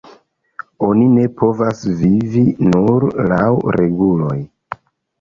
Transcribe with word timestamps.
Oni 0.87 1.03
ne 1.17 1.25
povas 1.41 1.85
vivi 2.01 2.43
nur 2.73 3.09
laŭ 3.35 3.47
reguloj. 3.81 4.37